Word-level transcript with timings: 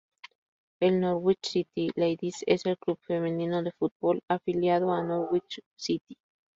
El 0.79 0.99
Norwich 0.99 1.45
City 1.47 1.91
Ladies 1.95 2.43
es 2.47 2.65
el 2.65 2.75
club 2.79 2.97
femenino 3.05 3.61
de 3.61 3.71
fútbol 3.73 4.23
afiliado 4.27 4.91
a 4.91 5.03
Norwich 5.03 5.61
City. 5.75 6.17